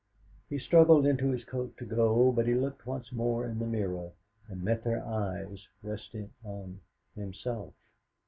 [0.49, 4.13] He struggled into his coat to go, but he looked once more in the mirror,
[4.47, 6.79] and met their eyes resting on
[7.15, 7.75] himself.